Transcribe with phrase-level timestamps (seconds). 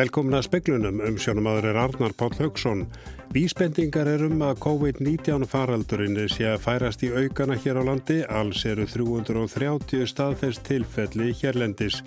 [0.00, 2.86] Velkomin að speklunum um sjónumadur er Arnar Páll Haugsson.
[3.30, 8.16] Vísbendingar er um að COVID-19 faraldurinn sé að færast í aukana hér á landi.
[8.26, 12.00] Alls eru 330 staðfest tilfelli hérlendis.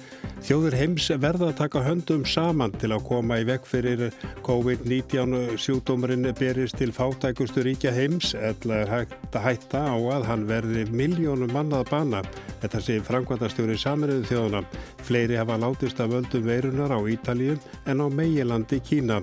[0.44, 4.04] Þjóður heims verða að taka höndum saman til að koma í vekk fyrir
[4.44, 8.34] COVID-19 sjúdómarinn berist til fátækustu ríkja heims.
[8.36, 12.20] Eðla er hægt að hætta á að hann verði miljónum mannað bana.
[12.60, 14.66] Þetta sé framkvæmtastjóri saminuðu þjóðuna.
[15.08, 17.56] Fleiri hafa látist af völdum veirunar á Ítalíu
[17.88, 19.22] en á meilandi Kína.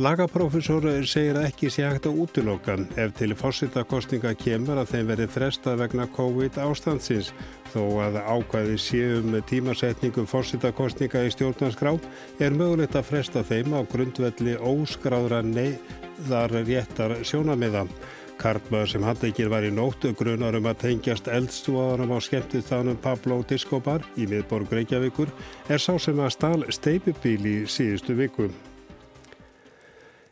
[0.00, 5.26] Lagaprofessor segir að ekki sé hægt að útiloka ef til fósittakostninga kemur að þeim veri
[5.30, 7.32] fresta vegna COVID ástandsins
[7.70, 11.92] þó að ákvæði séum tímasetningum fósittakostninga í stjórnarskrá
[12.42, 17.84] er mögulegt að fresta þeim á grundvelli óskráðra neyðar réttar sjónamiða.
[18.40, 23.42] Karpmaður sem handekir var í nóttu grunar um að tengjast eldstúaðanum á skemmtið þanum Pablo
[23.44, 25.28] Discobar í miðborg Reykjavíkur
[25.68, 28.56] er sá sem að stál steipubíl í síðustu vikum.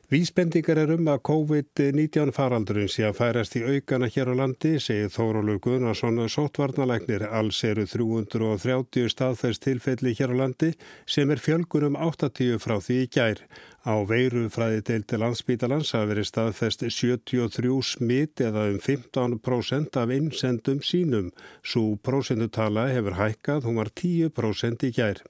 [0.08, 5.10] Vísbendingar er um að COVID-19 faraldurinn sé að færast í aukana hér á landi, segir
[5.12, 7.26] Þórólur Gunnarsson sótvarnalegnir.
[7.28, 10.72] Alls eru 330 staðfæst tilfelli hér á landi
[11.04, 13.44] sem er fjölgunum 80 frá því í gær.
[13.84, 21.34] Á veirufræði deildi landsbítalans að veri staðfest 73 smitt eða um 15% af innsendum sínum.
[21.60, 25.20] Svo prósendutala hefur hækkað, hún var 10% í gær.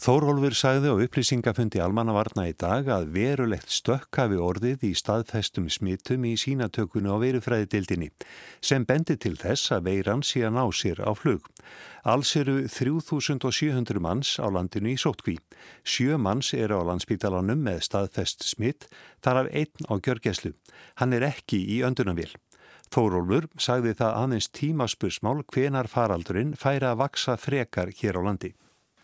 [0.00, 6.22] Þórólfur sagði á upplýsingafundi almannavarna í dag að verulegt stökk hafi orðið í staðfestum smittum
[6.24, 8.08] í sínatökunu á verufræðidildinni
[8.64, 11.44] sem bendi til þess að veiran sé að ná sér á flug.
[12.08, 15.36] Alls eru 3700 manns á landinu í sótkví.
[15.84, 18.88] Sjö manns eru á landsbítalanum með staðfest smitt,
[19.20, 20.54] þar af einn á gjörgeslu.
[20.96, 22.32] Hann er ekki í öndunavil.
[22.88, 28.54] Þórólfur sagði það aðeins tímaspursmál hvenar faraldurinn færi að vaksa frekar hér á landi.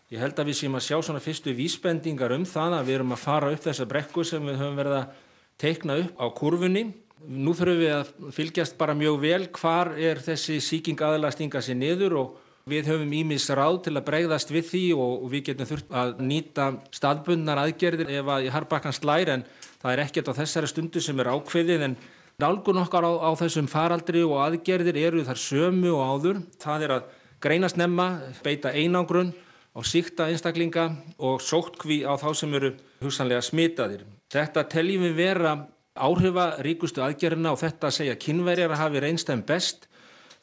[0.07, 3.09] Ég held að við séum að sjá svona fyrstu vísbendingar um það að við erum
[3.11, 5.15] að fara upp þessa brekku sem við höfum verið að
[5.59, 6.83] teikna upp á kurfunni.
[7.27, 11.59] Nú þurfum við að fylgjast bara mjög vel hvar er þessi síking aðla að stinga
[11.65, 12.37] sér niður og
[12.71, 16.67] við höfum ímis ráð til að bregðast við því og við getum þurft að nýta
[16.95, 19.43] staðbundnar aðgerðir ef að ég har bakkans læri en
[19.81, 21.97] það er ekkert á þessari stundu sem er ákveðið en
[22.39, 26.41] nálgun okkar á, á þessum faraldri og aðgerðir eru þar sömu og áður.
[26.63, 27.11] Það er að
[27.43, 28.07] greina snemma,
[28.45, 29.33] beita einangrun
[29.77, 30.89] á síkta einstaklinga
[31.21, 32.71] og sóttkví á þá sem eru
[33.03, 34.05] hugsanlega smitaðir.
[34.33, 35.51] Þetta teljum við vera
[35.97, 39.85] áhrifa ríkustu aðgerðina og þetta segja kynverjar að hafi reynstæðum best,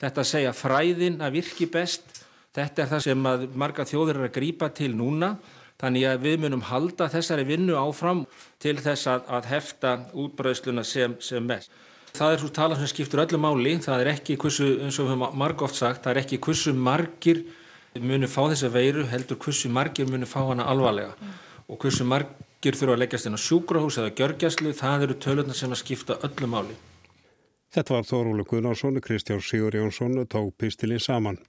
[0.02, 2.06] þetta segja fræðin að virki best,
[2.54, 3.26] þetta er það sem
[3.58, 5.34] marga þjóður er að grýpa til núna,
[5.82, 8.22] þannig að við munum halda þessari vinnu áfram
[8.62, 11.74] til þess að, að hefta útbröðsluna sem, sem mest.
[12.14, 15.16] Það er svo tala sem skiptur öllu máli, það er ekki hversu, eins og við
[15.16, 17.42] höfum marg oft sagt, það er ekki hversu margir
[18.02, 21.36] munu fá þessa veiru heldur hversu margir munu fá hana alvarlega mm.
[21.68, 25.72] og hversu margir þurfa að leggjast inn á sjúkrahús eða gjörgjæslu, það eru tölurna sem
[25.72, 26.76] að skipta öllu máli.
[27.74, 31.40] Þetta var Þórólu Gunnarsson, Kristján Sigur Jónsson tók pistilinn saman.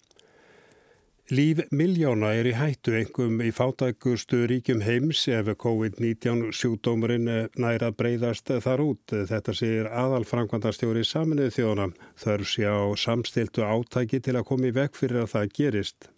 [1.34, 8.52] Líf miljóna er í hættu engum í fátækustu ríkjum heims ef COVID-19 sjúdómurinn næra breyðast
[8.62, 9.16] þar út.
[9.32, 11.88] Þetta séir aðalfrankvandastjóri saminuð þjóna.
[12.22, 16.10] Þörf sé á samstiltu átæki til að koma í vekk fyrir að það gerist.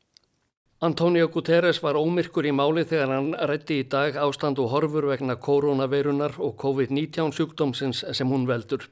[0.80, 5.34] Antonio Guterres var ómyrkur í máli þegar hann rætti í dag ástand og horfur vegna
[5.42, 8.86] koronaveirunar og COVID-19 sjúkdómsins sem hún veldur.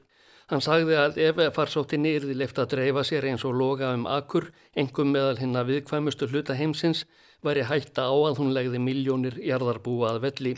[0.49, 4.49] Hann sagði að ef farsóttinni yrði leift að dreifa sér eins og loga um akkur,
[4.73, 7.03] engum meðal hinn að viðkvæmustu hluta heimsins,
[7.45, 10.55] væri hætta á að hún legði miljónir jarðarbúa að velli.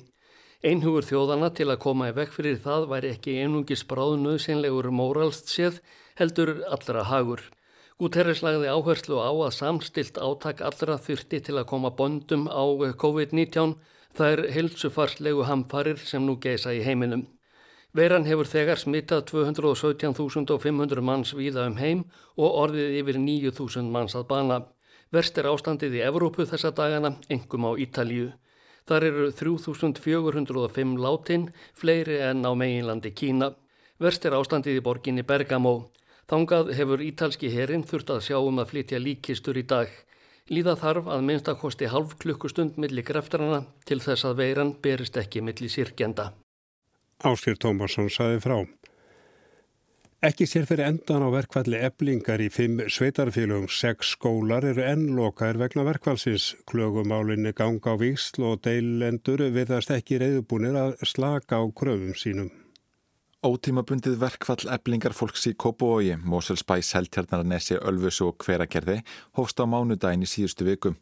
[0.64, 5.84] Einhugur þjóðana til að koma í vekk fyrir það væri ekki einungis bráðnöðsynlegur móralst séð,
[6.16, 7.44] heldur allra hagur.
[7.97, 12.62] Guterres lagði áherslu á að samstilt átak allra þyrti til að koma bondum á
[13.02, 13.74] COVID-19
[14.19, 17.25] þær hilsufarslegu hamfarir sem nú geisa í heiminum.
[17.97, 22.06] Veran hefur þegar smittað 217.500 manns víða um heim
[22.38, 24.60] og orðið yfir 9.000 manns að bana.
[25.10, 28.30] Verst er ástandið í Evrópu þessa dagana, engum á Ítalíu.
[28.86, 33.56] Þar eru 3.405 látin, fleiri en á meginlandi Kína.
[33.98, 35.80] Verst er ástandið í borginni Bergamo.
[36.27, 39.91] Þangað hefur ítalski herin þurft að sjá um að flytja líkistur í dag.
[40.51, 45.71] Líða þarf að minnstakosti halv klukkustund millir greftarana til þess að veiran berist ekki millir
[45.71, 46.33] sirkjenda.
[47.24, 48.57] Áskir Tómasson saði frá.
[50.27, 53.68] Ekki sér fyrir endan á verkvalli eblingar í fimm sveitarfélögum.
[53.69, 56.56] Seks skólar eru ennlokaðir vegna verkvallsins.
[56.68, 62.50] Klögumálinni ganga á vísl og deilendur viðast ekki reyðubúnir að slaka á kröfum sínum.
[63.45, 69.04] Ótímabundið verkfall eblingar fólks í Kópavogi, Moselsbæ, Seltjarnarnesi, Ölfusu og Hveragerði
[69.38, 70.95] hófst á mánudagin í síðustu vikum.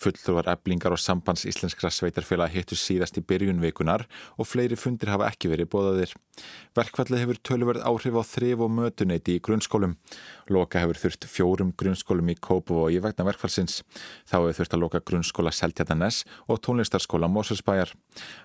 [0.00, 4.06] Fulltrúar eblingar og sambands íslenskra sveitarfélag hittu síðast í byrjun vikunar
[4.40, 6.14] og fleiri fundir hafa ekki verið bóðaðir.
[6.72, 9.98] Verkfallið hefur tölverð áhrif á þrif og mötuneyti í grunnskólum.
[10.48, 13.82] Loka hefur þurft fjórum grunnskólum í Kópavogi vegna verkfallsins.
[14.24, 17.92] Þá hefur þurft að loka grunnskóla Seltjarnanes og tónlistarskóla Mósusbæjar.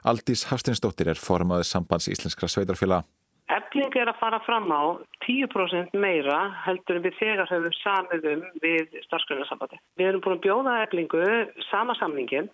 [0.03, 3.07] Aldís Hafstinsdóttir er formaður sambands íslenskra sveitarfélag.
[3.50, 6.38] Efling er að fara fram á 10% meira
[6.68, 9.80] heldur við þegar höfum samið um við starfsgrunnarsambandi.
[9.98, 11.24] Við erum búin að bjóða eflingu
[11.72, 12.51] sama samningin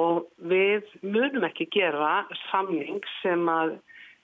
[0.00, 3.44] og við munum ekki gera samning sem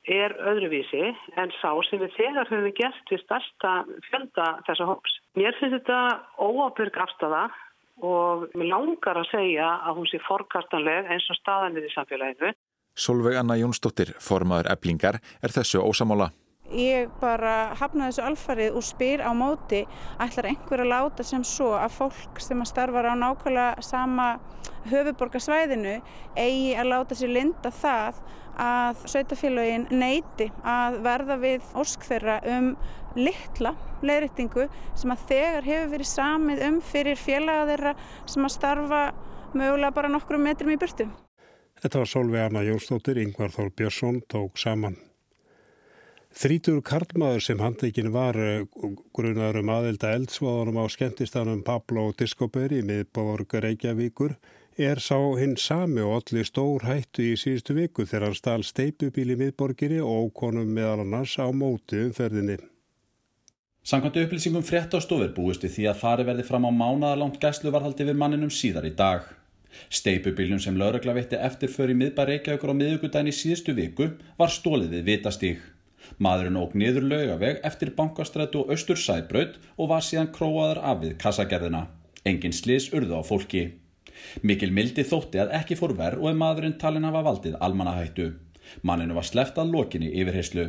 [0.08, 3.74] er öðruvísi en sá sem við þegar höfum gert við starsta
[4.08, 5.18] fjölda þessa hóps.
[5.36, 6.00] Mér finnst þetta
[6.40, 7.50] óábyrg afstafa
[8.00, 12.54] og mér langar að segja að hún sé forkastanleg eins og staðanir í samfélaginu.
[13.00, 16.28] Solveig Anna Jónsdóttir, formaður eblingar, er þessu ósamála.
[16.70, 19.80] Ég bara hafna þessu alfarið og spyr á móti
[20.22, 24.26] ætlar einhver að láta sem svo að fólk sem að starfar á nákvæmlega sama
[24.92, 25.96] höfuborgarsvæðinu
[26.38, 28.20] eigi að láta sér linda það
[28.60, 32.68] að sveitafélagin neyti að verða við ósk þeirra um
[33.16, 33.74] litla
[34.04, 37.96] leiðrættingu sem að þegar hefur verið samið um fyrir félaga þeirra
[38.28, 39.02] sem að starfa
[39.56, 41.08] mögulega bara nokkrum metrum í burtu.
[41.80, 44.98] Þetta var Solveig Anna Jónsdóttir, Yngvar Þór Björnsson tók saman.
[46.30, 48.66] Þrítur karlmaður sem handleikin var eh,
[49.16, 54.36] grunar um aðelda eldsváðunum á skemmtistanum Pablo Discober í miðborg Reykjavíkur
[54.78, 59.32] er sá hinn sami og allir stór hættu í síðustu viku þegar hann stál steipubíl
[59.34, 62.60] í miðborginni og konum meðal annars á móti umferðinni.
[63.82, 68.06] Sankvæmtu upplýsingum frétt á stofur búist við því að fari verði fram á mánaðarlangt gæsluvarhaldi
[68.06, 69.24] við manninum síðar í dag.
[69.88, 74.96] Steipubílun sem laurugla veitti eftirför í miðbæ Reykjavíkur á miðugudagin í síðustu viku var stólið
[74.96, 75.60] við vitastíg.
[76.18, 81.16] Maðurinn óg niður laugaveg eftir bankastrættu og austur sæbraut og var síðan króaður af við
[81.22, 81.86] kassagerðina.
[82.26, 83.64] Engin slis urðu á fólki.
[84.42, 88.30] Mikil mildi þótti að ekki fór verð og að maðurinn talin hafa valdið almannahættu.
[88.86, 90.66] Manninu var sleft að lokinni yfirheyslu.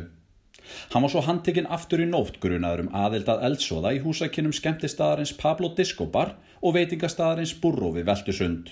[0.92, 5.72] Hann var svo handtekinn aftur í nótt grunaður um aðildað eldsóða í húsakinnum skemmtistadarins Pablo
[5.76, 8.70] Discobar og veitingastadarins Burro við Veltusund.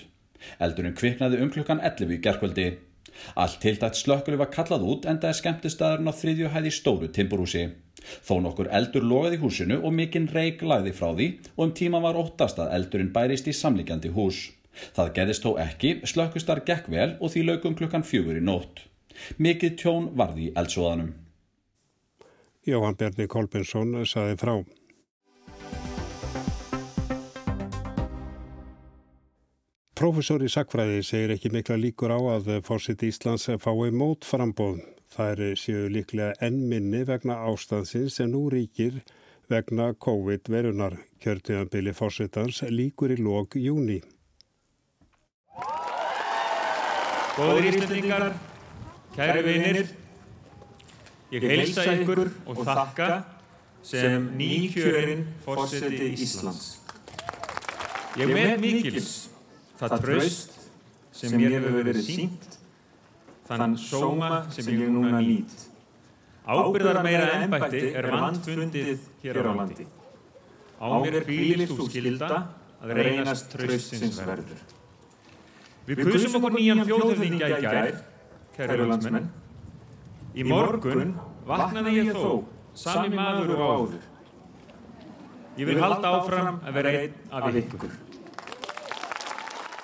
[0.59, 2.67] Eldurinn kviknaði um klukkan 11 í gerkvöldi.
[3.35, 7.65] Allt tiltætt slökkuli var kallað út endaði skemmtistæðurinn á þriðju hæði stóru timburhúsi.
[8.25, 12.17] Þó nokkur eldur logaði húsinu og mikinn reik lagði frá því og um tíma var
[12.17, 14.47] óttast að eldurinn bærist í samlíkjandi hús.
[14.95, 18.85] Það gerðist þó ekki, slökkustar gekk vel og því lögum klukkan fjögur í nótt.
[19.37, 21.11] Mikið tjón varði í eldsóðanum.
[22.65, 24.55] Jóhann Berni Kolbensson saði frá.
[30.01, 34.79] Professor í sakfræði segir ekki mikla líkur á að fósitt Íslands fái mótframbóð.
[35.13, 38.97] Það er séu líklega ennminni vegna ástansins sem nú ríkir
[39.51, 40.95] vegna COVID-verunar.
[41.21, 43.99] Kjörtíðanbili fósittans líkur í lók júni.
[47.37, 48.31] Góðir íslendingar,
[49.13, 49.91] kæri vinir,
[51.29, 53.11] ég heilsa ykkur og þakka
[53.85, 56.79] sem nýkjörinn fósitti Íslands.
[58.17, 59.30] Ég með mikils
[59.81, 60.57] það tröst
[61.15, 62.57] sem mér hefur verið sínt,
[63.49, 65.67] þann sóma sem ég núna nýtt.
[66.51, 69.87] Ábyrðar meira ennbætti er vandfundið hér á landi.
[70.81, 72.29] Á mér er fýlist úr skilda
[72.81, 74.61] að reynast tröstins verður.
[75.89, 77.91] Við kusum okkur nýjan fjóðhöfðingja í gær,
[78.55, 79.27] kæru landsmenn.
[80.37, 81.15] Í morgun
[81.49, 82.45] vaknaði ég þó,
[82.77, 84.07] sami maður og áður.
[85.59, 87.97] Ég vil halda áfram að vera einn af ykkur.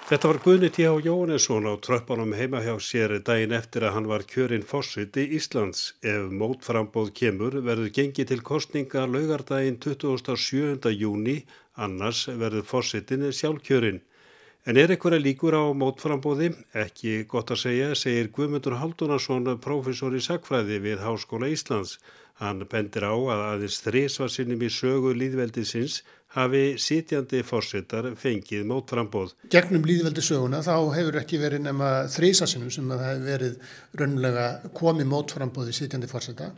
[0.07, 0.91] Þetta var Guðni T.H.
[1.03, 5.81] Jónesson á tröppunum heima hjá sér daginn eftir að hann var kjörinn fórsiti Íslands.
[5.99, 10.93] Ef mótframbóð kemur verður gengið til kostninga laugardaginn 27.
[10.95, 11.41] júni,
[11.75, 13.99] annars verður fórsitin sjálfkjörinn.
[14.63, 16.53] En er eitthvað líkur á mótframbóði?
[16.71, 21.97] Ekki gott að segja, segir Guðmundur Haldunarsson, professor í Sakfræði við Háskóla Íslands.
[22.37, 26.03] Hann bendir á að aðeins þrísvarsinnum í sögu líðveldisins
[26.35, 29.33] hafi sitjandi fórsetar fengið mótframbóð.
[29.53, 34.45] Gegnum líðveldi söguna þá hefur ekki verið nema þrísvarsinnum sem að það hefur verið raunlega
[34.77, 36.51] komið mótframbóði sitjandi fórseta.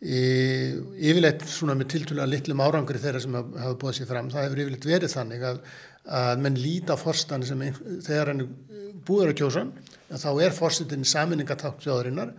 [0.00, 4.88] Yfirleitt svona með tiltúlega litlum árangri þeirra sem hafa búið sér fram, það hefur yfirleitt
[4.88, 5.60] verið þannig að,
[6.22, 7.66] að menn líta fórstan sem
[8.06, 8.46] þegar hann
[9.04, 9.66] búður að kjósa,
[10.08, 12.32] að þá er fórsetin saminningatátt þjóðarinnar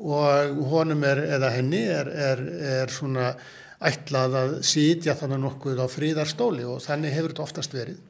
[0.00, 2.44] og honum er, eða henni er, er,
[2.80, 3.34] er svona
[3.80, 8.00] ætlað að sitja þannig nokkuð á fríðarstóli og þannig hefur þetta oftast verið.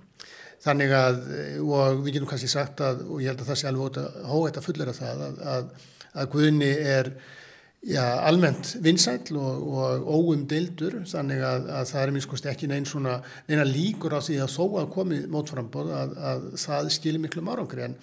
[0.60, 1.20] Þannig að,
[1.64, 4.66] og við getum kannski sagt að, og ég held að það sé alveg hótt að
[4.66, 5.70] fullera það, að, að,
[6.20, 7.10] að Guðni er,
[7.80, 13.16] já, almennt vinsæl og, og óumdeildur þannig að, að það er minnst ekki neina, svona,
[13.48, 17.86] neina líkur á því að þó að komi mótframbóð að, að það skilir miklu árangri
[17.88, 17.96] en,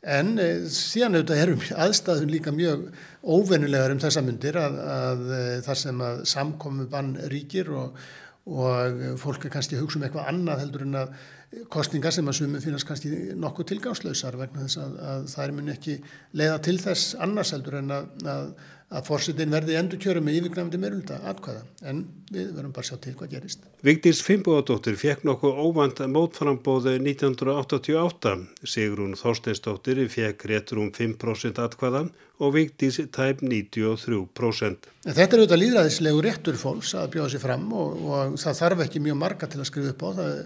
[0.00, 2.86] en e, síðan auðvitað erum aðstæðun líka mjög
[3.20, 8.00] óvennulegar um þessa myndir að, að e, þar sem að samkomi bann ríkir og,
[8.50, 11.14] og fólk er kannski að hugsa um eitthvað annað heldur en að
[11.70, 15.72] kostningar sem að sumum finnast kannski nokkuð tilgangslausar vegna þess að, að það er mun
[15.72, 15.96] ekki
[16.38, 18.52] leiða til þess annars heldur en að, að
[18.90, 22.96] að fórsetin verði endur kjöru með yfirgnafndi meirulda atkvæða en við verðum bara að sjá
[23.04, 23.68] til hvað gerist.
[23.86, 28.34] Vigdís Fimboðadóttir fekk nokkuð óvand mótframbóðu 1988.
[28.66, 32.02] Sigrún Þorsteinsdóttir fekk réttur um 5% atkvæða
[32.40, 34.90] og Vigdís tæp 93%.
[35.06, 38.84] En þetta er auðvitað líðræðislegu réttur fólks að bjóða sér fram og, og það þarf
[38.86, 40.36] ekki mjög marga til að skrifa upp á það.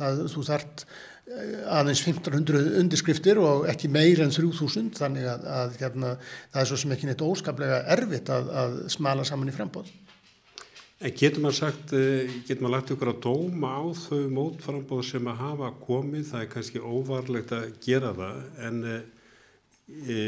[0.00, 0.86] það þú þart
[1.24, 6.10] aðeins 1500 undirskriftir og ekki meir en 3000 þannig að, að hérna,
[6.52, 9.88] það er svo sem ekki neitt óskaplega erfitt að, að smala saman í frambóð.
[11.04, 15.32] En getur maður sagt, eh, getur maður lagt ykkur að dóma á þau mótframbóð sem
[15.32, 18.38] að hafa komið, það er kannski óvarlegt að gera það
[18.68, 20.20] en e,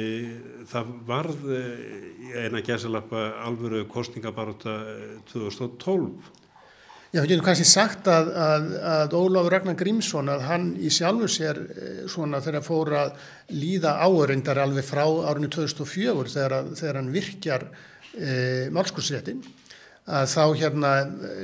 [0.72, 1.46] það varð
[2.32, 4.80] eina gæsalappa alvöru kostningabaróta
[5.30, 6.32] 2012
[7.16, 11.28] Já, við getum kannski sagt að, að, að Ólafur Ragnar Grímsson að hann í sjálfu
[11.32, 13.14] sér eh, svona þegar fór að
[13.56, 17.64] líða áöryndar alveg frá árunni 2004 þegar, þegar hann virkjar
[18.12, 18.34] e,
[18.74, 19.40] málskursréttin
[20.04, 20.90] að þá hérna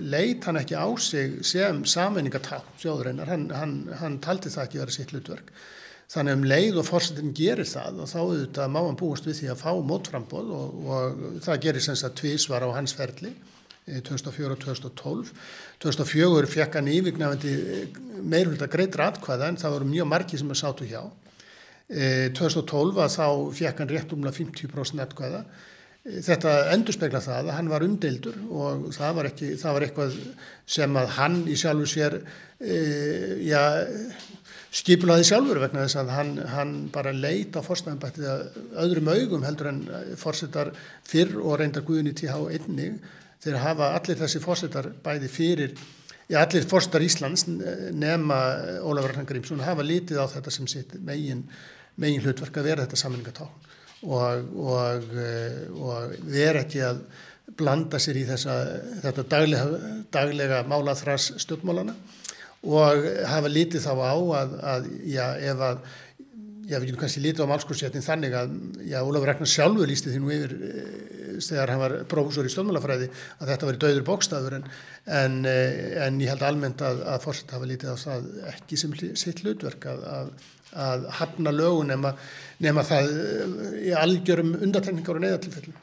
[0.05, 4.99] leit hann ekki á sig sem sammenningatál sjóðurinnar, hann, hann, hann taldi það ekki verið
[4.99, 5.49] sitt hlutverk.
[6.13, 9.51] Þannig um leið og fórsetin gerir það og þá auðvitað má hann búast við því
[9.55, 13.33] að fá mótframbóð og, og það gerir sem sagt tvísvar á hans ferli
[13.87, 15.33] 2004 og 2012.
[15.83, 20.61] 2004 fekk hann yfirgnafandi eh, meirhulda greiðra atkvæða en það voru mjög margi sem að
[20.63, 21.03] sátu hjá.
[21.91, 23.27] 2012 eh, þá
[23.59, 25.43] fekk hann rétt umlað 50% atkvæða.
[26.07, 29.89] Eh, þetta endur spekla það að hann var umdeildur og það var, ekki, það var
[29.89, 30.17] eitthvað
[30.79, 32.19] sem að hann í sjálfu sér
[32.63, 32.79] e,
[33.47, 33.63] ja,
[34.73, 38.29] skipulaði sjálfur vegna þess að hann, hann bara leita fórstæðanbættið
[38.81, 39.83] öðrum augum heldur en
[40.21, 40.73] fórsetar
[41.09, 42.95] fyrr og reyndar Guðinni á einni
[43.43, 45.75] þeir hafa allir þessi fórsetar bæði fyrir,
[46.31, 48.39] já allir fórsetar Íslands nema
[48.81, 51.45] Ólafur Ragnar Grímsson hafa litið á þetta sem sitt megin,
[52.01, 53.51] megin hlutverk að vera þetta sammenningatá
[54.03, 55.13] og, og,
[55.77, 57.05] og vera ekki að
[57.59, 58.57] blanda sér í þessa,
[59.03, 59.81] þetta daglega,
[60.15, 61.93] daglega málaþras stjórnmálana
[62.63, 65.85] og hafa litið þá á að, að já, ef að
[66.69, 68.55] já, við getum kannski lítið á málskursséttin þannig að,
[68.87, 70.73] já, Ólafur Ragnar sjálfur lísti því nú yfir e,
[71.43, 74.67] þegar hann var prófessor í stjórnmálafræði að þetta veri döður bókstafur en,
[75.21, 75.57] en, e,
[76.07, 79.89] en ég held almennt að, að fórsett hafa lítið á það ekki sem sitt hlutverk
[79.91, 80.35] að, að,
[80.87, 82.15] að hafna lögu nema,
[82.63, 85.81] nema það e, í algjörum undatekningar og neyðartilfellum.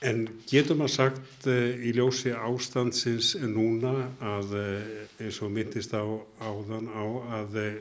[0.00, 3.92] En getur maður sagt uh, í ljósi ástandsins núna
[4.24, 6.04] að uh, eins og myndist á
[6.40, 7.04] áðan á
[7.40, 7.74] að uh,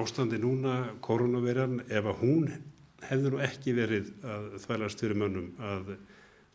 [0.00, 2.50] ástandi núna koronaviran ef að hún
[3.06, 5.94] hefði nú ekki verið að þvælast fyrir mönnum að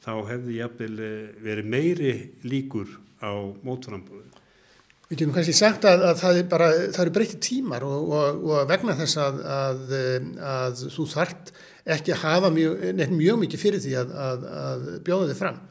[0.04, 2.14] þá hefði jafnvel eh, verið meiri
[2.44, 2.90] líkur
[3.24, 3.32] á
[3.64, 4.26] mótframbúðu.
[5.08, 8.44] Við getum kannski sagt að, að það, er bara, það eru breytti tímar og, og,
[8.50, 9.94] og vegna þess að, að,
[10.54, 15.62] að þú þart ekki að hafa mjög, mjög mikið fyrir því að bjóða þig fram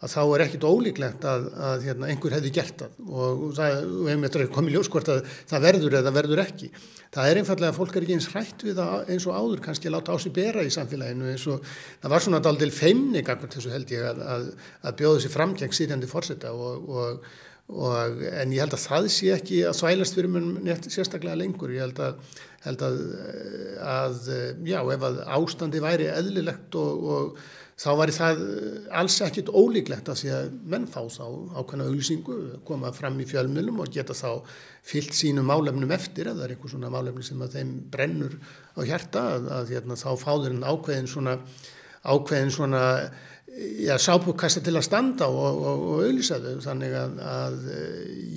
[0.00, 3.74] að þá er ekkit ólíklegt að, að hérna, einhver hefði gert það og það
[4.08, 6.70] hefum við komið ljóskvort að það verður eða verður ekki.
[7.12, 9.90] Það er einfallega að fólk er ekki eins hrætt við það eins og áður kannski
[9.90, 11.68] að láta á sig bera í samfélaginu eins og
[12.00, 14.48] það var svona daldil feimni gangvart þessu held ég að, að,
[14.88, 17.32] að bjóða þessi framgeng sýrjandi fórseta og, og,
[17.70, 21.70] og en ég held að það sé ekki að svælast fyrir mun nétt sérstaklega lengur.
[21.70, 24.30] Ég held að, held að
[24.66, 27.38] já ef að ástandi væri eðlilegt og
[27.80, 31.24] þá var það eh, alls ekkit ólíklegt að því að menn fá þá
[31.56, 32.36] ákveðna auglýsingu,
[32.68, 34.44] koma fram í fjölmjölum og geta þá
[34.86, 38.36] fyllt sínum málefnum eftir eða einhver svona málefni sem að þeim brennur
[38.76, 41.36] á hjarta að, að hérna, þá fá þeir en ákveðin svona,
[42.04, 42.84] ákveðin svona
[43.58, 47.56] já, sábúkasta til að standa og, og, og auðlýsa þau þannig að, að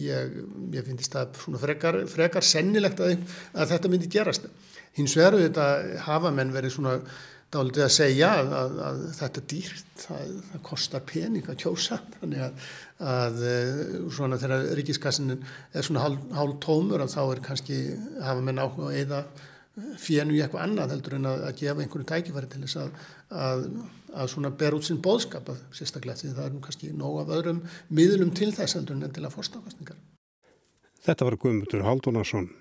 [0.03, 0.39] ég,
[0.73, 3.19] ég finnst það frekar, frekar sennilegt að,
[3.53, 4.49] að þetta myndi gerast.
[4.97, 6.97] Hins vegar auðvitað hafa menn verið svona
[7.53, 11.99] dálítið að segja að, að, að þetta er dýrt, það, það kostar pening að kjósa,
[12.19, 12.67] þannig að,
[13.13, 13.81] að eh,
[14.17, 17.81] svona þegar ríkiskassin er svona hálf, hálf tómur að þá er kannski,
[18.25, 19.21] hafa menn áhuga að eða
[19.97, 22.77] fjennu í eitthvað annað heldur en að gefa einhverju tækifæri til þess
[23.33, 27.31] að svona ber út sinn bóðskap að sérstaklega því það er nú kannski nóg af
[27.39, 29.97] öðrum miðlum til þess endur en til að fórstafastningar.
[31.03, 32.51] Þetta var Guðmundur Haldunarsson.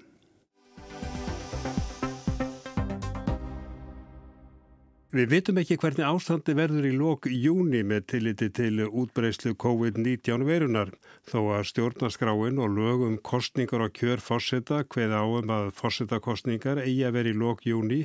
[5.13, 10.95] Við vitum ekki hvernig ástandi verður í lok júni með tilliti til útbreyslu COVID-19 verunar
[11.29, 17.19] þó að stjórnaskráin og lögum kostningar og kjör fórseta hveð áum að fórsetakostningar eigi að
[17.19, 18.01] vera í lok júni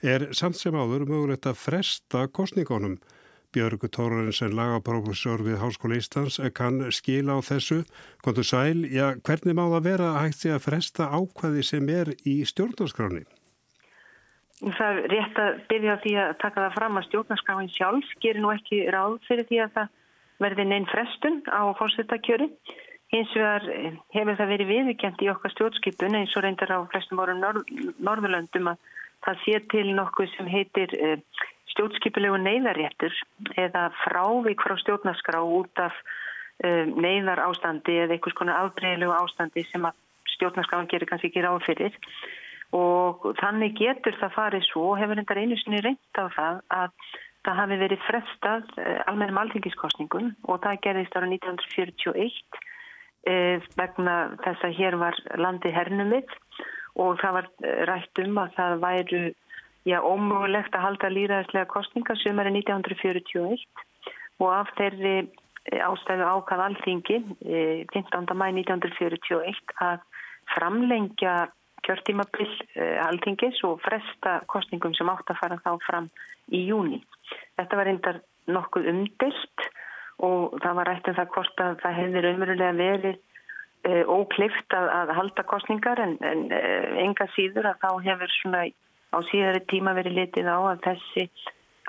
[0.00, 2.96] er samt sem áður mögulegt að fresta kostningunum.
[3.52, 7.82] Björgu Tórarinsen lagaprófessor við Háskóla Íslands kann skila á þessu.
[8.24, 12.16] Kontur Sæl, já, hvernig má það vera að hægt sig að fresta ákvaði sem er
[12.24, 13.28] í stjórnaskráni?
[14.56, 18.52] Það er rétt að byrja því að taka það fram að stjórnarskráin sjálf gerir nú
[18.54, 19.90] ekki ráð fyrir því að það
[20.46, 22.48] verði neinn frestun á fórsettakjöri.
[23.12, 27.20] Hins vegar eh, hefur það verið viðvikend í okkar stjórnskipun eins og reyndar á flestum
[27.20, 27.68] árum norð,
[28.00, 28.80] Norðurlöndum að
[29.26, 31.20] það sé til nokkuð sem heitir eh,
[31.74, 33.14] stjórnskipulegu neyðarréttur
[33.60, 36.00] eða frávik frá stjórnarskrá út af
[36.64, 40.00] eh, neyðar ástandi eða einhvers konar afbreyðilegu ástandi sem að
[40.32, 42.00] stjórnarskráin gerir kannski ekki ráð fyrir
[42.74, 46.90] og þannig getur það farið svo og hefur endar einu sinni reynt á það að
[47.46, 52.60] það hafi verið frestað eh, almennum alþingiskostningum og það gerðist ára 1941
[53.30, 56.34] eh, vegna þess að hér var landi hernumið
[56.98, 59.24] og það var eh, rætt um að það væru
[59.86, 63.66] já, ómögulegt að halda líraðislega kostninga sem er 1941
[64.42, 65.18] og af þeirri
[65.66, 67.16] ástæðu ákað alþingi
[67.90, 68.34] 15.
[68.38, 70.02] mæ 1941 að
[70.54, 71.48] framlengja
[71.86, 76.08] kjörtímabill eh, alþingis og fresta kostningum sem átt að fara þá fram
[76.54, 77.00] í júni.
[77.58, 79.66] Þetta var reyndar nokkuð umdilt
[80.26, 83.18] og það var rætt um það hvort að það hefði raunverulega verið
[83.88, 88.64] eh, óklift að, að halda kostningar en, en eh, enga síður að þá hefur svona
[89.14, 91.28] á síðari tíma verið litið á að þessi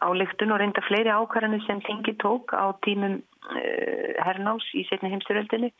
[0.05, 3.17] álygtun og reynda fleiri ákvarðanir sem þingi tók á tímum
[4.21, 5.71] hernás í setni heimstyröldinni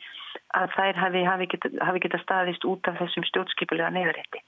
[0.56, 1.70] að þær hafi, hafi geta,
[2.04, 4.42] geta staðist út af þessum stjórnskipulega neyðarétti.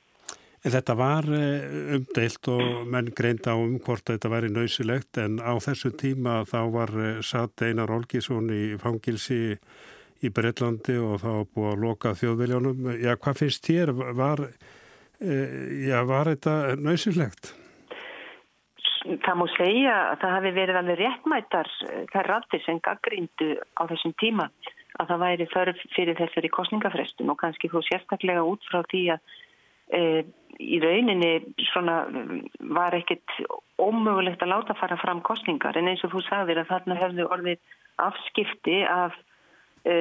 [0.61, 1.62] En þetta var eh,
[1.97, 6.61] umdeilt og menn greint á um hvort þetta væri nöysilegt en á þessu tíma þá
[6.75, 9.57] var eh, satt Einar Olgísson í fangilsi
[10.21, 12.92] í Breitlandi og þá búið að loka þjóðviljónum.
[13.00, 13.95] Já, hvað finnst þér?
[13.97, 14.45] Var,
[15.17, 17.54] já, var þetta nöysilegt?
[19.00, 23.82] það má segja að það hafi verið alveg réttmættar eh, þær rattir sem gaggríndu á
[23.89, 24.50] þessum tíma
[24.98, 29.36] að það væri þörf fyrir þessari kostningafrestun og kannski þú sérstaklega út frá því að
[29.94, 30.00] e,
[30.60, 31.32] í rauninni
[31.70, 32.02] svona
[32.74, 33.38] var ekkit
[33.80, 37.72] ómögulegt að láta fara fram kostningar en eins og þú sagðir að þarna hefðu orðið
[38.02, 39.16] afskipti af
[39.84, 39.94] e,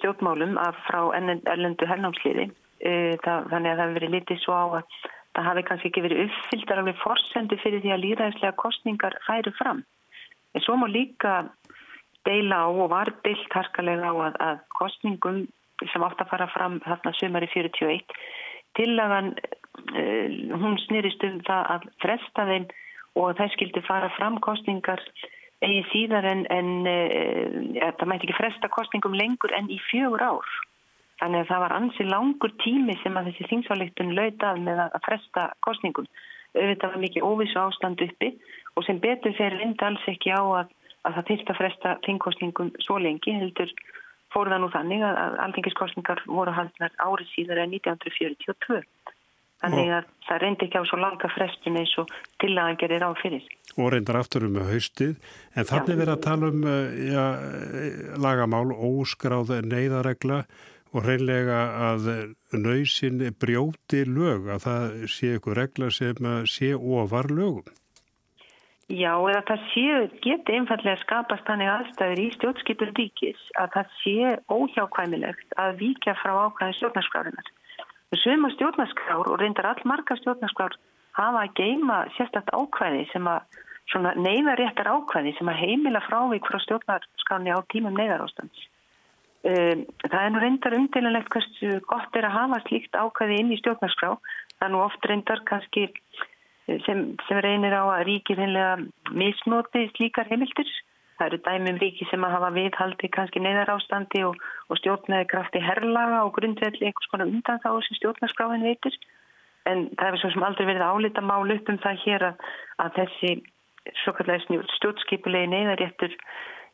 [0.00, 2.50] stjórnmálum af frá erlendu hernámsliði
[2.80, 5.00] e, þannig að það hefur verið litið svo á að
[5.36, 9.84] það hafi kannski ekki verið uppfylltar alveg forsendu fyrir því að líðræðislega kostningar færu fram.
[10.54, 11.44] En svo má líka
[12.28, 15.42] deila á og var deilt harkalega á að, að kostningum
[15.92, 18.16] sem átt að fara fram þarna sömari 41
[18.78, 20.26] tillagan uh,
[20.60, 22.66] hún snýrist um það að fresta þeim
[23.20, 25.02] og það skildi fara fram kostningar
[25.60, 30.58] eigi síðar en, en uh, það mæti ekki fresta kostningum lengur en í fjögur ár
[31.20, 35.46] Þannig að það var ansi langur tími sem að þessi þingsáleiktun lautað með að fresta
[35.66, 36.06] kostningum.
[36.56, 38.30] Auðvitað var mikið óvissu ástand uppi
[38.74, 40.70] og sem betur þeir reyndi alls ekki á að,
[41.06, 43.34] að það þýrst að fresta þingkostningum svo lengi.
[43.36, 43.72] Heldur
[44.34, 48.82] fór það nú þannig að, að aldingiskostningar voru haldnar árið síðar en 1942.
[49.60, 53.04] Þannig að það reyndi ekki á svo langa frestun eins og til að hann gerir
[53.04, 53.48] á fyrir.
[53.76, 55.18] Og reyndar aftur um haustið.
[55.52, 56.62] En þannig verið að tala um
[57.10, 57.26] ja,
[58.24, 60.44] lagamál, óskráð neyðaregla
[60.90, 61.58] og hreinlega
[61.90, 62.08] að
[62.56, 67.68] nöysin brjóti lög, að það sé ykkur regla sem sé ofar lögum.
[68.90, 69.86] Já, eða það sé,
[70.24, 76.32] geti einfallega skapast þannig aðstæður í stjórnskipur ríkis að það sé óhjákvæmilegt að vika frá
[76.48, 77.50] ákvæði stjórnarskrárinar.
[78.18, 80.74] Suma stjórnarskrár og reyndar all marga stjórnarskrár
[81.14, 86.58] hafa að geima sérstakta ákvæði sem að svona neyðaréttar ákvæði sem að heimila frávik frá
[86.64, 88.66] stjórnarskráni á tímum neyðarástans.
[89.40, 93.60] Um, það er nú reyndar umdelanlegt hversu gott er að hafa slíkt ákvæði inn í
[93.62, 94.16] stjórnarskrá.
[94.58, 95.86] Það er nú oft reyndar kannski
[96.86, 98.78] sem, sem reynir á að ríki reynlega
[99.16, 100.70] misnóti slíkar heimildir.
[101.20, 104.38] Það eru dæmum ríki sem að hafa viðhaldi kannski neyðar ástandi og,
[104.72, 108.96] og stjórnaði krafti herrlaga og grundvelli einhvers konar undan þá sem stjórnarskráin veitir.
[109.68, 112.46] En það er svo sem aldrei verið álita mál upp um það hér að,
[112.80, 113.34] að þessi
[114.04, 116.16] svo kallega stjórnskipulegi neyðaréttur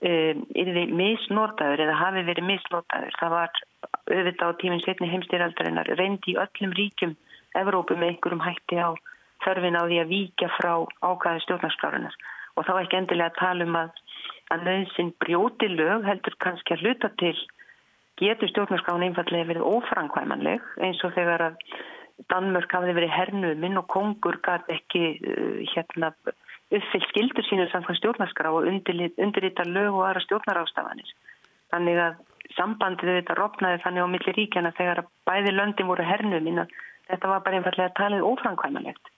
[0.03, 3.19] yfir um, misnótaður eða hafi verið misnótaður.
[3.19, 3.61] Það var
[4.13, 7.17] auðvitað á tíminn setni heimstýraldarinnar reyndi í öllum ríkjum
[7.57, 8.93] Evrópu með einhverjum hætti á
[9.47, 12.17] þörfin á því að víkja frá ákvæði stjórnarskrárunar
[12.57, 14.03] og þá ekki endilega að tala um að
[14.55, 17.35] að nöðsinn brjóti lög heldur kannski að hluta til
[18.21, 21.61] getur stjórnarskráin einfallega verið ófrangkvæmanleg eins og þegar að
[22.33, 26.09] Danmörk hafði verið hernuminn og kongur gæti ekki uh, hérna
[26.73, 31.11] uppfyllt skildur sínur samkvæmt stjórnarskrá og undirrita lög og aðra stjórnarástafanir.
[31.75, 32.17] Þannig að
[32.57, 36.73] sambandið þetta rofnaði þannig á milli ríkjana þegar bæði löndin voru hernum innan
[37.11, 39.13] þetta var bara einfallega talið óframkvæmulegt.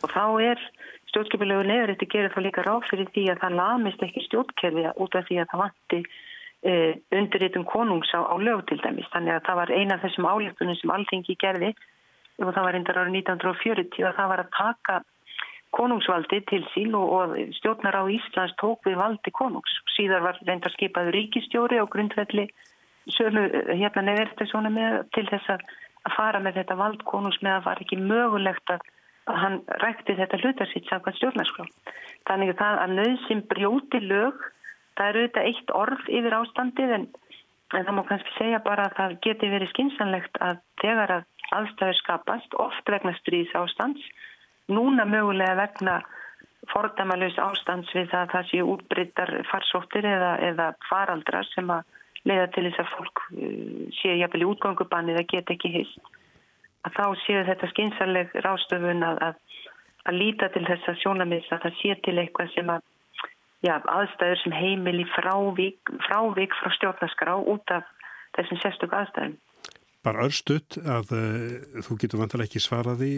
[0.00, 0.64] Og þá er
[1.10, 5.16] stjórnskipilegu neður þetta gerir þá líka ráð fyrir því að það lamist ekki stjórnkerfi út
[5.18, 6.74] af því að það vanti e,
[7.20, 9.08] undirritum konungs á, á lög til dæmis.
[9.14, 11.72] Þannig að það var eina af þessum álíktunum sem alltingi gerði
[12.40, 15.00] og það var reyndar árið 1940 og það var að taka
[15.76, 19.74] konungsvaldi til sín og, og stjórnar á Íslands tók við valdi konungs.
[19.94, 22.48] Síðar var reyndar skipaður ríkistjóri og grundvelli
[23.14, 25.62] sömu hérna nefnir þetta svona með til þess að
[26.16, 28.82] fara með þetta vald konungs með að var ekki mögulegt að,
[29.30, 31.66] að hann rækti þetta hlutasitt samkvæmt stjórnarskrá.
[32.28, 34.46] Þannig að það að nöðsum brjóti lög,
[34.98, 37.06] það er auðvitað eitt orð yfir ástandið en,
[37.74, 41.98] en það má kannski segja bara að það geti verið skinsanlegt að þegar að aðstæður
[41.98, 44.04] skapast, oft vegna stríðs ástands
[44.70, 46.00] núna mögulega vegna
[46.70, 52.46] fordæmalus ástands við það að það séu útbryttar farsóttir eða, eða faraldrar sem að leiða
[52.54, 56.10] til þess að fólk uh, séu jafnvel í útgangubanni það get ekki hist
[56.86, 59.60] að þá séu þetta skynsaleg rástöfun að, að,
[60.08, 62.86] að líta til þess að sjónamins að það sé til eitthvað sem að
[63.66, 67.88] já, aðstæður sem heimili frávík, frávík frá stjórnaskrá út af
[68.38, 69.38] þessum sérstök aðstæðum.
[70.00, 73.14] Bara örstuðt að uh, þú getur vantilega ekki svaraði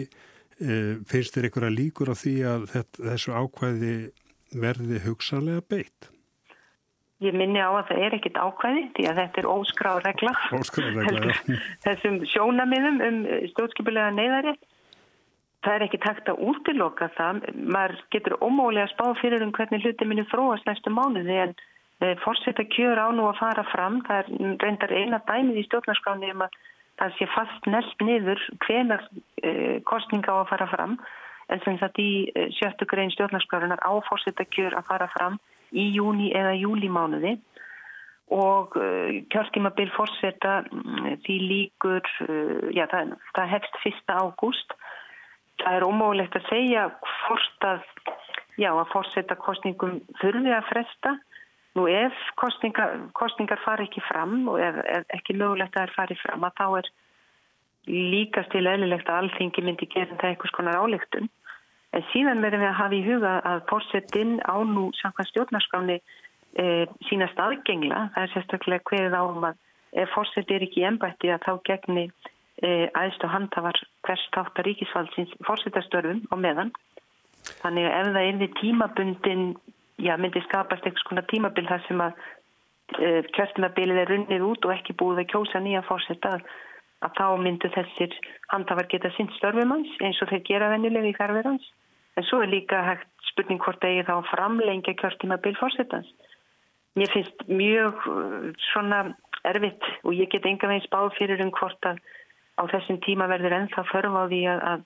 [0.61, 2.65] Eh, finnst þér einhverja líkur á því að
[2.99, 3.93] þessu ákvæði
[4.53, 6.12] verði hugsanlega beitt?
[7.23, 11.01] Ég minni á að það er ekkit ákvæði því að þetta er óskráð regla, óskráð
[11.07, 11.35] regla
[11.85, 13.19] þessum sjónamiðum um
[13.53, 14.55] stjórnskipulega neyðari
[15.63, 17.43] það er ekki takt að útiloka það.
[17.55, 21.55] Maður getur ómólega spáð fyrir um hvernig hluti minni fróast næstu mánuði en
[22.03, 24.01] e, fórsetta kjör á nú að fara fram.
[24.07, 26.57] Það er reyndar eina dæmið í stjórnarskráni um að
[27.01, 30.99] það sé fast nelt niður hvenar uh, kostninga á að fara fram.
[31.51, 35.39] En sem sagt í sjöttu grein stjórnarskrárunar áfórsetta kjör að fara fram
[35.73, 37.35] í júni eða júlimánuði
[38.33, 42.13] og uh, kjörtímabil fórsetta mm, því líkur,
[42.73, 44.77] já það, það hefst fyrsta ágúst.
[45.61, 47.83] Það er ómögulegt að segja hvort að,
[48.57, 51.13] já að fórsetta kostningum þurfi að fresta
[51.73, 56.17] Nú ef kostningar, kostningar fari ekki fram og ef, ef ekki mögulegt að það fari
[56.19, 56.89] fram að þá er
[58.13, 61.31] líkast til eðlilegt að allþingi myndi gera það einhvers konar álíktun.
[61.93, 66.65] En síðan verðum við að hafa í huga að fórsettinn á nú samkvæmt stjórnarskáni e,
[67.09, 68.07] sína staðgengla.
[68.15, 69.59] Það er sérstaklega hverið á um að
[70.03, 73.77] ef fórsett er ekki ennbætti að þá gegni e, aðstu handhafar
[74.07, 76.73] hvers þáttar ríkisvaldsins fórsetastörfum á meðan.
[77.61, 79.45] Þannig að ef það er við tímabundin
[80.01, 82.13] já, myndi skapast einhvers konar tímabil þar sem að
[82.97, 86.37] uh, kjörtumabilið er runnið út og ekki búið að kjósa nýja fórsetta
[87.03, 88.15] að þá myndu þessir
[88.53, 91.71] handhafar geta sinn störfum hans eins og þeir gera vennilega í færverð hans.
[92.17, 96.09] En svo er líka hægt spurning hvort eigi þá framlengja kjörtumabil fórsetans.
[96.99, 99.05] Mér finnst mjög uh, svona
[99.49, 102.01] erfitt og ég get enga veginn spáð fyrir um hvort að
[102.59, 104.83] á þessum tíma verður ennþá förf á því að, að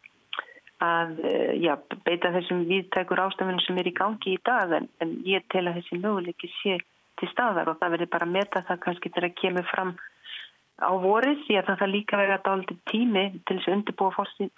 [0.84, 1.74] að eh, já,
[2.06, 5.80] beita þessum viðtækur ástafunum sem er í gangi í dag en, en ég tel að
[5.80, 6.78] þessi möguleiki sé
[7.18, 9.96] til staðar og það verður bara að meta það kannski til að kemur fram
[10.78, 14.12] á vorið því að það þarf líka að dálta tími til þess að undirbúa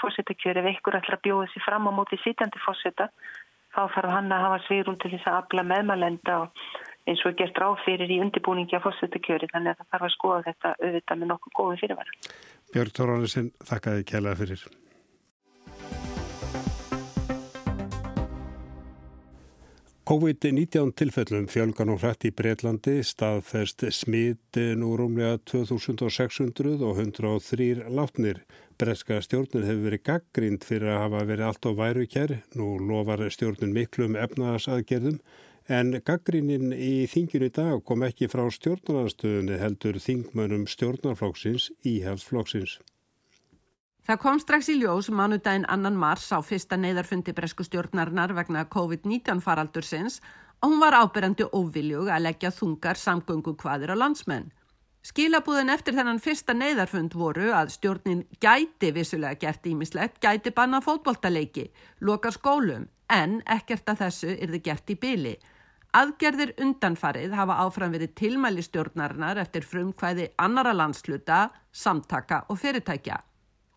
[0.04, 3.08] fórsetakjöri ef einhver ætlar að bjóða þessi fram á móti sitjandi fórseta
[3.76, 6.40] þá þarf hann að hafa svigrún til þess að afla meðmalenda
[7.10, 10.44] eins og gert ráð fyrir í undirbúningi af fórsetakjöri þannig að það þarf að skoða
[10.50, 12.20] þetta auðvitað með nokkuð góði fyrirvara.
[12.74, 14.68] Björg Tórónisinn, þakka þið kælega fyrir.
[20.10, 28.40] COVID-19 tilfellum fjölgan og hrætt í Breitlandi staðfest smitin úr rúmlega 2600 og 103 látnir.
[28.82, 32.36] Breska stjórnir hefur verið gaggrind fyrir að hafa verið allt á væru kjær.
[32.58, 35.22] Nú lofar stjórnir miklum efnaðasaðgerðum
[35.78, 42.80] en gaggrinnin í þinginu í dag kom ekki frá stjórnarnarstöðunni heldur þingmönum stjórnarflokksins í helflokksins.
[44.10, 49.38] Það kom strax í ljós mánudaginn annan mars á fyrsta neyðarfundi bresku stjórnarnar vegna COVID-19
[49.46, 50.16] faraldursins
[50.64, 54.50] og hún var ábyrjandi óviljug að leggja þungar samgöngu hvaðir á landsmenn.
[55.06, 61.70] Skilabúðin eftir þennan fyrsta neyðarfund voru að stjórnin gæti vissulega gert ímislegt, gæti banna fótboltaleiki,
[62.02, 65.38] loka skólum, en ekkert að þessu er þið gert í byli.
[65.94, 73.29] Aðgerðir undanfarið hafa áfram verið tilmæli stjórnarnar eftir frumkvæði annara landsluta, samtaka og fyrirtækja.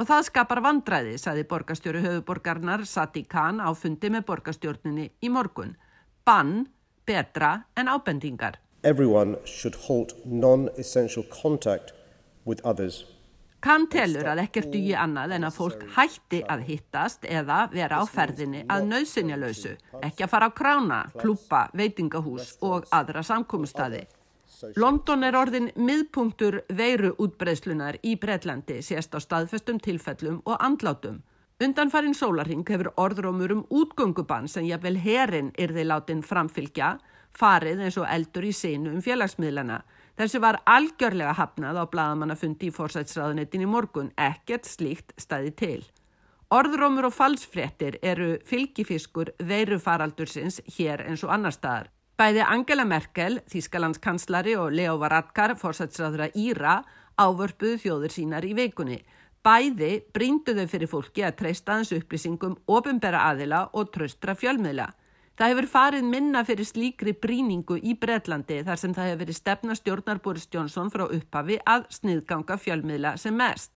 [0.03, 5.77] Og það skapar vandræði, saði borgastjóru höfuborgarnar Sati Khan á fundi með borgastjórninni í morgun.
[6.27, 6.65] Bann
[7.07, 8.59] betra en ábendingar.
[8.83, 11.95] Everyone should halt non-essential contact
[12.45, 13.05] with others
[13.63, 18.05] Kann telur að ekkert dugi annað en að fólk hætti að hittast eða vera á
[18.11, 24.03] ferðinni að nöðsynja lausu, ekki að fara á krána, klúpa, veitingahús og aðra samkómustadi.
[24.77, 31.23] London er orðin miðpunktur veiru útbreyslunar í Breitlandi sést á staðfestum tilfellum og andlátum.
[31.63, 36.97] Undanfarinn sólarhing hefur orðrómur um útgöngubann sem jáfnvel herin er þeir látin framfylgja,
[37.39, 39.83] farið eins og eldur í sinu um félagsmiðlana.
[40.19, 45.81] Þessu var algjörlega hafnað á bladamannafundi í fórsætsraðunetin í morgun, ekkert slíkt staði til.
[46.53, 51.92] Orðrómur og falsfréttir eru fylgifiskur veirufaraldursins hér eins og annar staðar.
[52.21, 56.83] Bæði Angela Merkel, Þískalandskanslari og Leo Varadkar, fórsætsraðura Íra,
[57.17, 58.99] ávörpuðu þjóður sínar í veikunni.
[59.43, 64.91] Bæði brínduðu fyrir fólki að treysta hans upplýsingum, ofinbera aðila og tröstra fjölmiðla.
[65.41, 69.77] Það hefur farið minna fyrir slíkri bríningu í Breitlandi þar sem það hefur verið stefna
[69.79, 73.73] stjórnar Boris Johnson frá upphafi að sniðganga fjölmiðla sem mest.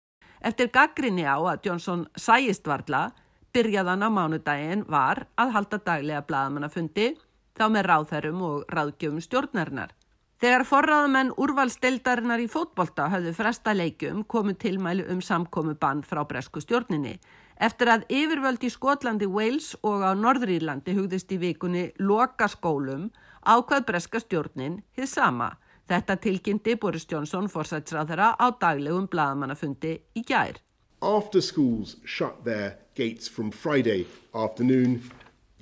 [0.44, 3.06] Eftir gaggrinni á að Johnson sæist varla,
[3.54, 7.14] byrjaðan á mánudaginn var að halda daglega bladamannafundi
[7.58, 9.94] þá með ráðherrum og ráðgjöfum stjórnarinnar.
[10.42, 16.60] Þegar forraðamenn úrvalstildarinnar í fótbolta hafðu fresta leikum komu tilmæli um samkomi bann frá bresku
[16.60, 17.14] stjórninni.
[17.56, 23.08] Eftir að yfirvöld í Skotlandi, Wales og á Norðrýrlandi hugðist í vikunni loka skólum
[23.46, 25.52] ákvað breska stjórnin hið sama.
[25.88, 30.58] Þetta tilkynnti Boris Johnson fórsætsráðara á daglegum bladamannafundi í gær.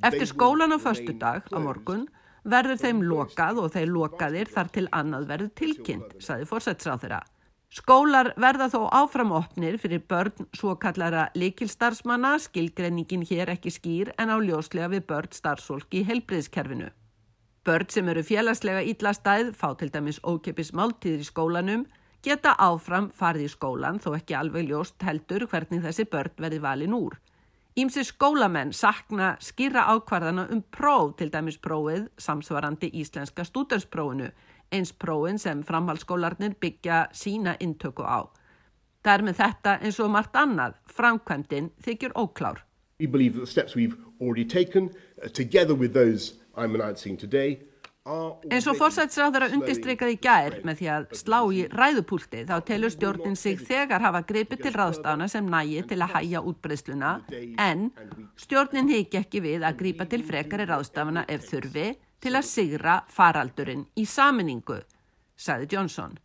[0.03, 2.09] Eftir skólan á förstu dag á morgun
[2.43, 7.21] verður þeim lokað og þeir lokaðir þar til annað verður tilkynnt, saði fórsætsráðara.
[7.73, 14.37] Skólar verða þó áframopnir fyrir börn svo kallara likilstarfsmanna, skilgreiningin hér ekki skýr en á
[14.43, 16.91] ljóslega við börn starfsólk í helbriðskerfinu.
[17.62, 21.87] Börn sem eru félagslega íllastæð, fá til dæmis ókeppis máltíðir í skólanum,
[22.27, 26.99] geta áfram farið í skólan þó ekki alveg ljóst heldur hvernig þessi börn verði valin
[26.99, 27.23] úr.
[27.72, 34.26] Ímsi skólamenn sakna skýra ákvarðana um próf, til dæmis prófið samsvarandi íslenska stúdarsprófinu,
[34.72, 38.28] eins prófin sem framhaldsskólarnir byggja sína intöku á.
[39.00, 42.61] Það er með þetta eins og margt annað, framkvæmdinn þykjur óklár.
[43.00, 44.90] We believe that the steps we've already taken,
[45.24, 47.58] uh, together with those I'm announcing today,
[48.03, 53.61] Fórsætsráður að undistrykað í gær með því að slá í ræðupúlti þá telur stjórnin sig
[53.62, 57.12] þegar hafa gripið til ráðstána sem nægi til að hæja útbreysluna
[57.62, 57.93] en
[58.35, 61.87] stjórnin hiki ekki við að gripa til frekari ráðstafana ef þurfi
[62.23, 64.81] til að sigra faraldurinn í saminningu,
[65.38, 66.19] saði Johnson.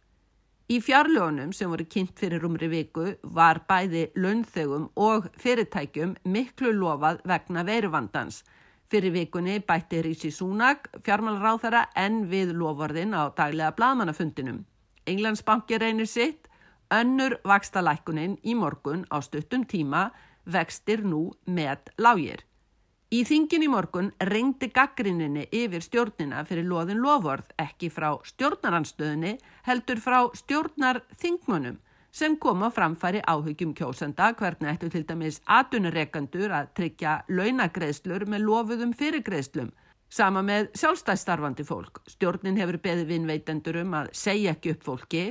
[0.68, 7.22] Í fjarlögunum sem voru kynnt fyrir umri viku var bæði launþögum og fyrirtækjum miklu lofað
[7.24, 8.42] vegna veiruvandans
[8.88, 14.62] Fyrir vikunni bætti Rísi Súnag fjármálráþara enn við lovorðin á daglega bladmannafundinum.
[15.04, 16.48] Englandsbanki reynir sitt,
[16.88, 20.12] önnur vaksta lækunin í morgun á stuttum tíma
[20.46, 22.46] vextir nú með lágir.
[23.12, 29.36] Í þingin í morgun reyndi gaggrinninni yfir stjórnina fyrir loðin lovorð ekki frá stjórnaranstöðinni
[29.68, 31.78] heldur frá stjórnar þingmunum
[32.18, 38.46] sem kom á framfæri áhugjum kjósenda hvernig ættu til dæmis atunureikandur að tryggja launagreðslur með
[38.48, 39.70] lofuðum fyrirgreðslum.
[40.10, 42.02] Sama með sjálfstæðstarfandi fólk.
[42.10, 45.26] Stjórnin hefur beðið vinnveitendur um að segja ekki upp fólki.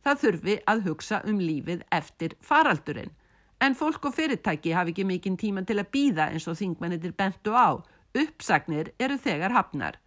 [0.00, 3.12] Það þurfi að hugsa um lífið eftir faraldurinn.
[3.60, 7.52] En fólk og fyrirtæki hafi ekki mikinn tíman til að býða eins og þingmennitir bentu
[7.52, 7.76] á.
[8.16, 10.00] Uppsagnir eru þegar hafnar.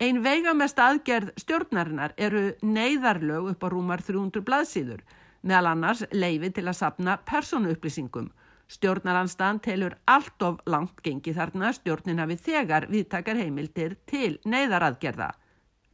[0.00, 5.04] Ein veigamest aðgerð stjórnarinnar eru neyðarlög upp á rúmar 300 blaðsýður
[5.46, 8.28] meðal annars leifi til að sapna persónuupplýsingum.
[8.66, 15.30] Stjórnaranstaðan telur allt of langt gengi þarna stjórnin hafi þegar viðtakar heimildir til neyðaraðgerða.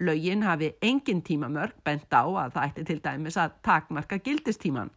[0.02, 4.90] Laugin hafi engin tímamörk bent á að það ætti til dæmis að takmarka gildistíman.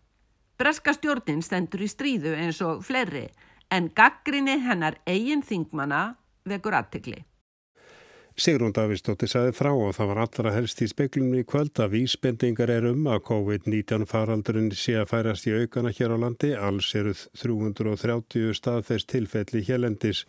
[0.58, 3.28] Breska stjórnin stendur í stríðu eins og fleiri
[3.76, 6.16] en gaggrinni hennar eigin þingmana
[6.48, 7.26] vekur aðtikli.
[8.36, 12.74] Sigrún Davísdóttir saði frá og það var allra helst í speklunum í kvöld að vísbendingar
[12.74, 16.50] er um að COVID-19 faraldurinn sé að færast í aukana hér á landi.
[16.52, 20.26] Alls eru 330 staðfest tilfelli hérlendis.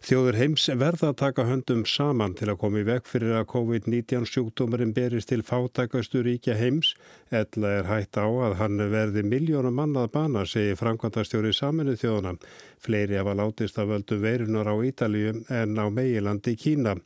[0.00, 4.24] Þjóður heims verða að taka höndum saman til að koma í veg fyrir að COVID-19
[4.32, 6.94] sjúkdómarinn berist til fátækastu ríkja heims.
[7.28, 12.38] Ella er hægt á að hann verði miljónum mannað bana, segir Frankvandastjóri saminu þjóðuna.
[12.80, 16.96] Fleiri hafa látist að völdu veirunar á Ítalíu en á meilandi Kína.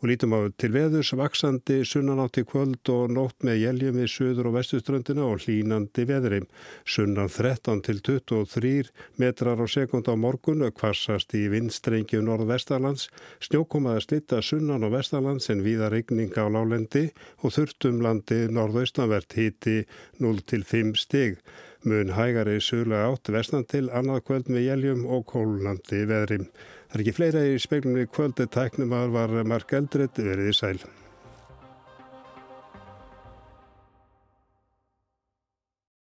[0.00, 4.48] Og lítum á til veðurs vaksandi sunnanátt í kvöld og nótt með jæljum við söður
[4.48, 6.46] og vestuströndina og hlínandi veðrim.
[6.88, 8.88] Sunnan 13 til 23
[9.20, 13.10] metrar á sekund á morgun kvassast í vindstrengju norð-vestarlands.
[13.44, 17.10] Snjókomaði slitta sunnan og vestarlands en viða regning á lálendi
[17.44, 19.82] og þurftumlandi norðaustanvert híti
[20.16, 21.36] 0 til 5 stig.
[21.84, 26.46] Mun hægari sögulega átt vestan til annað kvöld með jæljum og kólnandi veðri.
[26.90, 30.78] Það er ekki fleira í speilunni kvöldi tæknum að var mark eldrið verið í sæl.